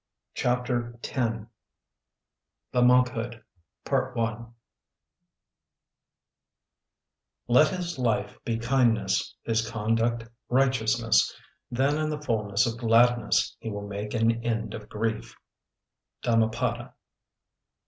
CHAPTER 0.33 0.97
X 1.03 1.15
THE 2.71 2.81
MONKHOOD 2.81 3.43
I 3.91 4.37
'Let 7.47 7.67
his 7.67 7.99
life 7.99 8.35
be 8.43 8.57
kindness, 8.57 9.35
his 9.43 9.69
conduct 9.69 10.27
righteousness; 10.49 11.31
then 11.69 11.99
in 11.99 12.09
the 12.09 12.17
fulness 12.19 12.65
of 12.65 12.79
gladness 12.79 13.55
he 13.59 13.69
will 13.69 13.87
make 13.87 14.15
an 14.15 14.43
end 14.43 14.73
of 14.73 14.89
grief.' 14.89 15.35
_Dammapada. 16.23 16.93